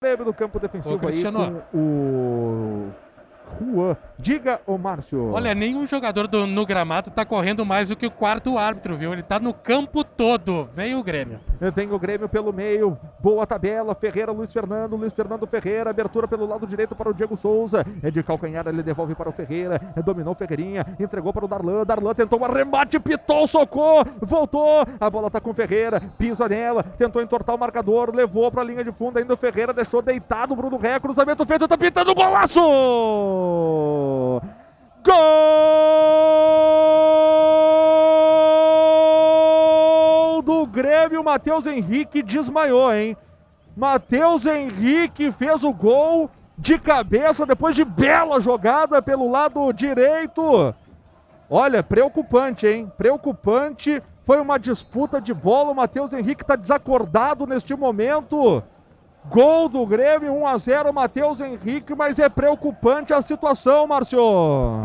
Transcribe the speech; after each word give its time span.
Grêmio 0.00 0.26
no 0.26 0.32
campo 0.32 0.60
defensivo 0.60 0.94
Ô, 0.94 1.08
aí 1.08 1.22
com 1.24 1.62
o 1.76 2.92
Juan. 3.74 3.96
Diga, 4.16 4.60
ô 4.64 4.78
Márcio. 4.78 5.32
Olha, 5.32 5.56
nenhum 5.56 5.88
jogador 5.88 6.28
do- 6.28 6.46
no 6.46 6.64
gramado 6.64 7.10
tá 7.10 7.24
correndo 7.24 7.66
mais 7.66 7.88
do 7.88 7.96
que 7.96 8.06
o 8.06 8.10
quarto 8.10 8.56
árbitro, 8.56 8.96
viu? 8.96 9.12
Ele 9.12 9.24
tá 9.24 9.40
no 9.40 9.52
campo 9.52 10.04
todo. 10.04 10.70
Vem 10.72 10.94
o 10.94 11.02
Grêmio. 11.02 11.40
Tem 11.74 11.90
o 11.92 11.98
Grêmio 11.98 12.28
pelo 12.28 12.52
meio, 12.52 12.96
boa 13.18 13.44
tabela, 13.46 13.94
Ferreira, 13.94 14.30
Luiz 14.30 14.52
Fernando, 14.52 14.94
Luiz 14.94 15.12
Fernando 15.12 15.46
Ferreira, 15.46 15.90
abertura 15.90 16.28
pelo 16.28 16.46
lado 16.46 16.66
direito 16.66 16.94
para 16.94 17.10
o 17.10 17.14
Diego 17.14 17.36
Souza, 17.36 17.84
é 18.02 18.10
de 18.10 18.22
calcanhar, 18.22 18.66
ele 18.68 18.82
devolve 18.82 19.14
para 19.14 19.28
o 19.28 19.32
Ferreira, 19.32 19.80
é, 19.96 20.00
dominou 20.00 20.34
o 20.34 20.36
Ferreirinha, 20.36 20.86
entregou 21.00 21.32
para 21.32 21.44
o 21.44 21.48
Darlan, 21.48 21.84
Darlan 21.84 22.14
tentou 22.14 22.40
um 22.40 22.44
arremate, 22.44 23.00
pitou, 23.00 23.46
socou, 23.46 24.04
voltou, 24.20 24.86
a 25.00 25.10
bola 25.10 25.30
tá 25.30 25.40
com 25.40 25.50
o 25.50 25.54
Ferreira, 25.54 26.00
pisa 26.16 26.48
nela, 26.48 26.82
tentou 26.82 27.20
entortar 27.20 27.56
o 27.56 27.58
marcador, 27.58 28.14
levou 28.14 28.50
para 28.50 28.62
a 28.62 28.64
linha 28.64 28.84
de 28.84 28.92
fundo, 28.92 29.18
ainda 29.18 29.34
o 29.34 29.36
Ferreira 29.36 29.72
deixou 29.72 30.00
deitado. 30.00 30.52
O 30.52 30.56
Bruno 30.56 30.76
Ré, 30.76 31.00
cruzamento 31.00 31.44
feito, 31.44 31.66
tá 31.66 31.76
pintando, 31.76 32.14
golaço! 32.14 32.60
Grêmio, 40.78 41.24
Matheus 41.24 41.66
Henrique 41.66 42.22
desmaiou, 42.22 42.94
hein? 42.94 43.16
Matheus 43.76 44.46
Henrique 44.46 45.32
fez 45.32 45.64
o 45.64 45.72
gol 45.72 46.30
de 46.56 46.78
cabeça 46.78 47.44
depois 47.44 47.74
de 47.74 47.84
bela 47.84 48.40
jogada 48.40 49.02
pelo 49.02 49.28
lado 49.28 49.72
direito. 49.72 50.72
Olha, 51.50 51.82
preocupante, 51.82 52.68
hein? 52.68 52.92
Preocupante. 52.96 54.00
Foi 54.24 54.40
uma 54.40 54.56
disputa 54.56 55.20
de 55.20 55.34
bola. 55.34 55.72
O 55.72 55.74
Matheus 55.74 56.12
Henrique 56.12 56.44
está 56.44 56.54
desacordado 56.54 57.44
neste 57.44 57.74
momento. 57.74 58.62
Gol 59.30 59.68
do 59.68 59.84
Grêmio, 59.84 60.32
1 60.32 60.46
a 60.46 60.56
0 60.56 60.92
Matheus 60.92 61.40
Henrique, 61.40 61.94
mas 61.94 62.18
é 62.18 62.30
preocupante 62.30 63.12
a 63.12 63.20
situação, 63.20 63.86
Márcio. 63.86 64.18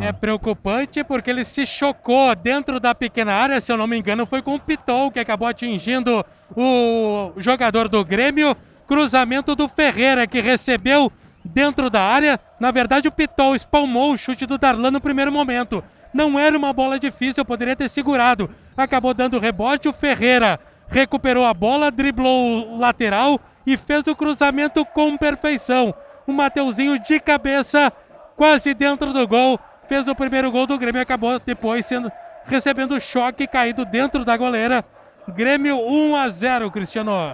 É 0.02 0.11
preocupante 0.11 1.02
porque 1.02 1.30
ele 1.30 1.45
se 1.45 1.66
chocou 1.66 2.35
dentro 2.35 2.77
da 2.77 2.94
pequena 2.94 3.33
área, 3.33 3.61
se 3.61 3.72
eu 3.72 3.77
não 3.77 3.88
me 3.88 3.97
engano, 3.97 4.25
foi 4.25 4.41
com 4.41 4.55
o 4.55 4.59
Pitol 4.59 5.09
que 5.09 5.19
acabou 5.19 5.47
atingindo 5.47 6.25
o 6.58 7.31
jogador 7.38 7.88
do 7.88 8.03
Grêmio. 8.03 8.55
Cruzamento 8.85 9.55
do 9.55 9.69
Ferreira 9.69 10.27
que 10.27 10.41
recebeu 10.41 11.09
dentro 11.44 11.89
da 11.89 12.02
área. 12.02 12.38
Na 12.59 12.69
verdade, 12.69 13.07
o 13.07 13.11
Pitol 13.11 13.55
espalmou 13.55 14.11
o 14.11 14.17
chute 14.17 14.45
do 14.45 14.57
Darlan 14.57 14.91
no 14.91 15.00
primeiro 15.00 15.31
momento. 15.31 15.81
Não 16.13 16.38
era 16.38 16.57
uma 16.57 16.73
bola 16.73 17.00
difícil, 17.00 17.45
poderia 17.45 17.78
ter 17.78 17.89
segurado. 17.89 18.50
Acabou 18.75 19.13
dando 19.13 19.39
rebote. 19.39 19.88
O 19.88 19.94
Ferreira 19.94 20.59
recuperou 20.89 21.45
a 21.45 21.53
bola, 21.53 21.89
driblou 21.89 22.73
o 22.73 22.78
lateral 22.78 23.39
e 23.66 23.78
fez 23.78 24.06
o 24.08 24.16
cruzamento 24.16 24.86
com 24.86 25.17
perfeição. 25.17 25.94
O 26.25 26.31
Mateuzinho 26.31 27.00
de 27.00 27.19
cabeça, 27.19 27.92
quase 28.36 28.73
dentro 28.73 29.14
do 29.14 29.28
gol, 29.28 29.59
fez 29.88 30.08
o 30.08 30.16
primeiro 30.16 30.52
gol 30.52 30.66
do 30.66 30.78
Grêmio. 30.78 31.02
Acabou 31.02 31.39
depois 31.39 31.86
sendo 31.86 32.11
recebendo 32.45 33.00
choque 33.00 33.47
caído 33.47 33.86
dentro 33.86 34.23
da 34.25 34.36
goleira. 34.38 34.84
Grêmio 35.28 35.78
1 35.78 36.16
a 36.16 36.30
0, 36.30 36.72
Cristiano. 36.72 37.34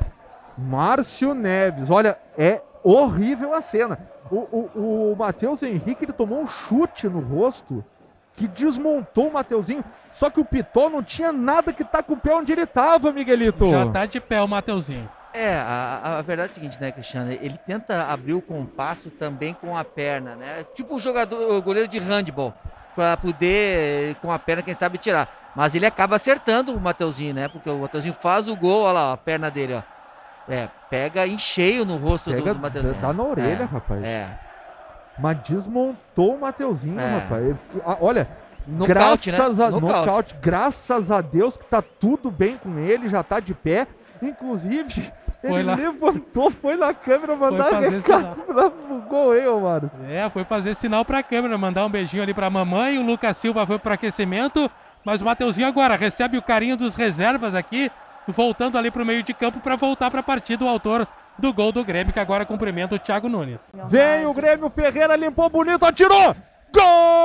Márcio 0.57 1.33
Neves, 1.33 1.89
olha, 1.89 2.17
é 2.38 2.61
horrível 2.83 3.53
a 3.53 3.61
cena. 3.61 4.00
O, 4.30 4.35
o, 4.35 5.11
o 5.11 5.16
Matheus 5.17 5.63
Henrique 5.63 6.05
ele 6.05 6.13
tomou 6.13 6.41
um 6.41 6.47
chute 6.47 7.07
no 7.07 7.19
rosto 7.19 7.83
que 8.33 8.47
desmontou 8.47 9.27
o 9.27 9.33
Mateuzinho. 9.33 9.83
Só 10.11 10.30
que 10.30 10.39
o 10.39 10.45
Pitó 10.45 10.89
não 10.89 11.02
tinha 11.02 11.31
nada 11.31 11.73
que 11.73 11.83
tá 11.83 12.03
com 12.03 12.13
o 12.13 12.17
pé 12.17 12.33
onde 12.35 12.52
ele 12.52 12.66
tava, 12.66 13.11
Miguelito. 13.11 13.69
Já 13.69 13.88
tá 13.88 14.05
de 14.05 14.19
pé 14.19 14.41
o 14.41 14.47
Mateuzinho. 14.47 15.09
É, 15.33 15.53
a, 15.55 16.17
a 16.17 16.22
verdade 16.22 16.49
é 16.49 16.52
a 16.52 16.55
seguinte, 16.55 16.81
né, 16.81 16.91
Cristiano? 16.91 17.31
Ele 17.31 17.58
tenta 17.66 18.03
abrir 18.05 18.33
o 18.33 18.41
compasso 18.41 19.09
também 19.11 19.53
com 19.53 19.77
a 19.77 19.83
perna, 19.83 20.35
né? 20.35 20.66
Tipo 20.73 20.95
o 20.95 20.99
jogador, 20.99 21.52
o 21.55 21.61
goleiro 21.61 21.88
de 21.88 21.99
handball, 21.99 22.53
para 22.95 23.16
poder 23.16 24.16
com 24.16 24.31
a 24.31 24.39
perna, 24.39 24.63
quem 24.63 24.73
sabe, 24.73 24.97
tirar. 24.97 25.52
Mas 25.55 25.75
ele 25.75 25.85
acaba 25.85 26.16
acertando 26.16 26.73
o 26.75 26.79
Mateuzinho, 26.79 27.34
né? 27.35 27.47
Porque 27.47 27.69
o 27.69 27.79
Mateuzinho 27.79 28.13
faz 28.13 28.47
o 28.50 28.56
gol, 28.56 28.84
olha 28.84 28.94
lá, 28.94 29.13
a 29.13 29.17
perna 29.17 29.51
dele, 29.51 29.75
ó. 29.75 29.84
É, 30.51 30.67
pega 30.90 31.28
em 31.28 31.38
cheio 31.38 31.85
no 31.85 31.97
rosto 31.97 32.31
Pega, 32.31 32.41
do, 32.53 32.53
do 32.56 32.59
Mateuzinho. 32.61 32.96
dá 33.00 33.13
na 33.13 33.23
orelha, 33.23 33.61
É, 33.63 33.66
rapaz. 33.66 34.03
É. 34.03 34.40
Mas 35.19 35.38
desmontou 35.47 36.35
o 36.35 36.41
Mateuzinho, 36.41 37.00
É. 37.00 37.19
rapaz. 37.19 37.44
Ele- 37.46 37.57
olha, 38.00 38.28
Nocaute, 38.66 39.31
graças 39.31 39.59
né? 39.59 39.66
a 39.66 39.69
Nocaute. 39.72 39.96
nocaute, 40.00 40.35
graças 40.41 41.11
a 41.11 41.22
Deus 41.22 41.56
que 41.57 41.66
tá 41.66 41.81
tudo 41.81 42.31
bem 42.31 42.57
com 42.57 42.78
ele, 42.79 43.09
já 43.09 43.22
tá 43.23 43.40
de 43.40 43.53
pé. 43.53 43.88
Inclusive, 44.22 45.12
Foi 45.41 45.52
ele 45.59 45.63
lá. 45.63 45.75
levantou, 45.75 46.52
foi 46.52 46.75
na 46.75 46.94
câmera 46.94 47.35
mandar 47.35 47.66
fazer 47.69 47.90
recado 47.90 48.41
pra 48.44 48.69
gol, 49.09 49.35
hein, 49.38 49.47
ô? 49.47 49.62
É, 50.09 50.30
foi 50.30 50.44
fazer 50.44 50.75
sinal 50.75 51.06
pra 51.06 51.24
câmera, 51.24 51.57
mandar 51.57 51.85
um 51.85 51.90
beijinho 51.90 52.24
ali 52.24 52.34
pra 52.34 52.50
mamãe. 52.50 52.97
O 52.97 53.03
Lucas 53.06 53.38
Silva 53.38 53.66
foi 53.66 53.79
pro 53.79 53.94
aquecimento. 53.94 54.69
Mas 55.06 55.22
o 55.22 55.25
Mateuzinho 55.25 55.68
agora 55.68 55.96
recebe 55.96 56.38
o 56.38 56.41
carinho 56.41 56.75
dos 56.75 56.94
reservas 56.94 57.56
aqui, 57.56 57.90
voltando 58.28 58.78
ali 58.78 58.91
pro 58.91 59.06
meio 59.06 59.24
de 59.24 59.34
campo 59.34 59.59
pra 59.62 59.75
voltar 59.78 60.12
pra 60.12 60.22
partida 60.22 60.66
o 60.66 60.68
autor 60.68 61.08
do 61.38 61.53
gol 61.53 61.72
do 61.72 61.85
Grêmio, 61.85 62.12
que 62.12 62.19
agora 62.19 62.46
cumprimenta 62.46 62.96
o 62.96 63.00
Thiago 63.00 63.29
Nunes. 63.29 63.59
Vem 63.88 64.25
o 64.25 64.34
Grêmio, 64.34 64.69
Ferreira 64.69 65.16
limpou 65.16 65.50
bonito, 65.50 65.85
atirou! 65.85 66.35
Gol! 66.75 67.19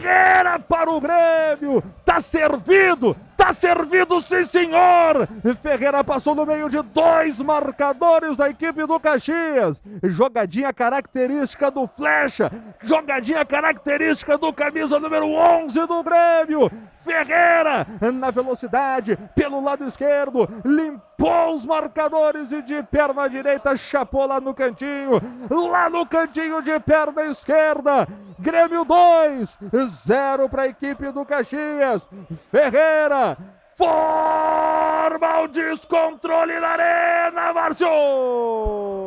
Ferreira 0.00 0.58
para 0.58 0.90
o 0.90 1.00
Grêmio! 1.00 1.82
Tá 2.04 2.20
servido! 2.20 3.14
Tá 3.36 3.52
servido, 3.52 4.20
sim, 4.20 4.44
senhor! 4.44 5.28
Ferreira 5.62 6.02
passou 6.02 6.34
no 6.34 6.44
meio 6.44 6.68
de 6.68 6.80
dois 6.82 7.40
marcadores 7.40 8.36
da 8.36 8.48
equipe 8.48 8.84
do 8.86 8.98
Caxias. 8.98 9.80
Jogadinha 10.02 10.72
característica 10.72 11.70
do 11.70 11.86
Flecha. 11.86 12.50
Jogadinha 12.82 13.44
característica 13.44 14.36
do 14.36 14.52
camisa 14.52 14.98
número 14.98 15.26
11 15.26 15.86
do 15.86 16.02
Grêmio. 16.02 16.70
Ferreira, 17.02 17.86
na 18.12 18.30
velocidade, 18.30 19.18
pelo 19.34 19.62
lado 19.62 19.84
esquerdo, 19.84 20.46
limpou 20.64 21.54
os 21.54 21.64
marcadores 21.64 22.52
e 22.52 22.60
de 22.60 22.82
perna 22.82 23.28
direita 23.28 23.74
chapou 23.74 24.26
lá 24.26 24.38
no 24.38 24.52
cantinho. 24.52 25.20
Lá 25.50 25.88
no 25.88 26.06
cantinho 26.06 26.60
de 26.60 26.78
perna 26.80 27.22
esquerda. 27.24 28.06
Grêmio 28.40 28.84
2, 28.86 29.58
0 29.86 30.48
para 30.48 30.62
a 30.62 30.68
equipe 30.68 31.12
do 31.12 31.24
Caxias. 31.26 32.08
Ferreira 32.50 33.36
forma 33.76 35.40
o 35.40 35.48
descontrole 35.48 36.58
na 36.58 36.68
arena, 36.68 37.52
Márcio! 37.52 37.86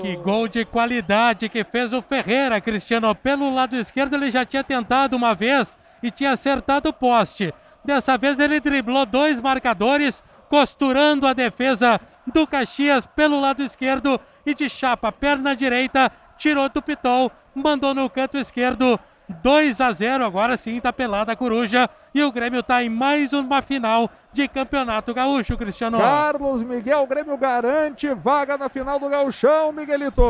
Que 0.02 0.16
gol 0.18 0.48
de 0.48 0.66
qualidade 0.66 1.50
que 1.50 1.64
fez 1.64 1.94
o 1.94 2.02
Ferreira, 2.02 2.62
Cristiano. 2.62 3.14
Pelo 3.16 3.54
lado 3.54 3.76
esquerdo 3.76 4.16
ele 4.16 4.30
já 4.30 4.46
tinha 4.46 4.64
tentado 4.64 5.16
uma 5.16 5.34
vez 5.34 5.78
e 6.02 6.12
tinha 6.12 6.32
acertado 6.32 6.90
o 6.90 6.94
poste. 6.94 7.54
Dessa 7.84 8.18
vez 8.18 8.38
ele 8.40 8.60
driblou 8.60 9.06
dois 9.06 9.40
marcadores, 9.40 10.24
costurando 10.48 11.26
a 11.26 11.34
defesa 11.34 12.00
do 12.28 12.46
Caxias 12.48 13.06
pelo 13.16 13.40
lado 13.40 13.64
esquerdo 13.64 14.20
e 14.46 14.54
de 14.54 14.70
chapa, 14.70 15.12
perna 15.12 15.56
direita, 15.56 16.12
tirou 16.38 16.70
do 16.70 16.82
Pitol, 16.82 17.32
mandou 17.56 17.94
no 17.94 18.10
canto 18.10 18.38
esquerdo. 18.38 19.00
2 19.30 19.82
a 19.82 19.92
0, 19.92 20.26
agora 20.26 20.58
sim 20.58 20.80
tá 20.80 20.92
pelada 20.92 21.32
a 21.32 21.36
coruja 21.36 21.90
e 22.14 22.22
o 22.24 22.32
Grêmio 22.32 22.62
tá 22.62 22.84
em 22.84 22.90
mais 22.90 23.34
uma 23.34 23.62
final 23.62 24.10
de 24.32 24.48
Campeonato 24.48 25.14
Gaúcho, 25.14 25.58
Cristiano. 25.58 25.98
Carlos 25.98 26.64
Miguel, 26.64 27.06
Grêmio 27.08 27.38
garante 27.38 28.14
vaga 28.14 28.58
na 28.58 28.68
final 28.70 29.00
do 29.00 29.10
Gauchão, 29.10 29.72
Miguelito. 29.72 30.22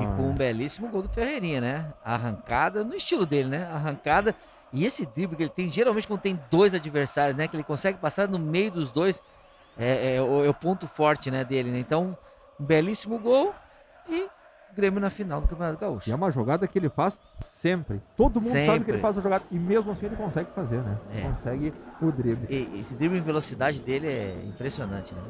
E 0.00 0.06
com 0.16 0.30
um 0.30 0.34
belíssimo 0.34 0.88
gol 0.88 1.02
do 1.02 1.08
Ferreirinha, 1.08 1.60
né? 1.60 1.86
Arrancada, 2.04 2.84
no 2.84 2.94
estilo 2.94 3.26
dele, 3.26 3.48
né? 3.48 3.68
Arrancada. 3.72 4.34
E 4.72 4.84
esse 4.84 5.04
drible 5.04 5.36
que 5.36 5.42
ele 5.42 5.50
tem, 5.50 5.70
geralmente 5.70 6.08
quando 6.08 6.20
tem 6.20 6.38
dois 6.50 6.74
adversários, 6.74 7.36
né? 7.36 7.46
Que 7.46 7.56
ele 7.56 7.64
consegue 7.64 7.98
passar 7.98 8.28
no 8.28 8.38
meio 8.38 8.70
dos 8.70 8.90
dois, 8.90 9.20
é, 9.76 10.16
é 10.16 10.22
o, 10.22 10.44
é 10.44 10.48
o 10.48 10.54
ponto 10.54 10.86
forte, 10.86 11.30
né, 11.30 11.44
dele, 11.44 11.70
né? 11.70 11.78
Então, 11.78 12.16
um 12.58 12.64
belíssimo 12.64 13.18
gol 13.18 13.54
e 14.08 14.28
Grêmio 14.74 15.00
na 15.00 15.10
final 15.10 15.40
do 15.40 15.46
Campeonato 15.48 15.78
Gaúcho. 15.78 16.08
E 16.08 16.12
é 16.12 16.14
uma 16.14 16.30
jogada 16.30 16.66
que 16.66 16.78
ele 16.78 16.88
faz 16.88 17.18
sempre. 17.42 18.00
Todo 18.16 18.40
mundo 18.40 18.50
sabe 18.50 18.60
que 18.60 18.66
Sempre. 18.66 18.92
ele 18.92 19.00
faz 19.00 19.18
a 19.18 19.20
jogada. 19.20 19.44
E 19.50 19.58
mesmo 19.58 19.92
assim 19.92 20.06
ele 20.06 20.16
consegue 20.16 20.50
fazer, 20.54 20.82
né? 20.82 20.98
É. 21.14 21.22
Consegue 21.22 21.74
o 22.00 22.10
drible. 22.10 22.46
E, 22.48 22.80
esse 22.80 22.94
drible 22.94 23.18
em 23.18 23.22
velocidade 23.22 23.80
dele 23.82 24.06
é 24.06 24.44
impressionante, 24.46 25.14
né? 25.14 25.20